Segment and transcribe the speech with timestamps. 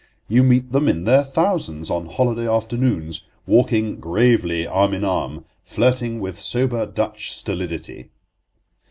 [0.27, 6.19] You meet them in their thousands on holiday afternoons, walking gravely arm in arm, flirting
[6.19, 8.09] with sober Dutch stolidity.